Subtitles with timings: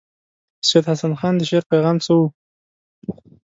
[0.67, 2.25] سید حسن خان د شعر پیغام څه وو.